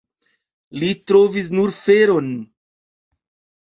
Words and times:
Li 0.83 0.89
trovis 1.13 1.53
nur 1.59 1.77
feron. 1.83 2.35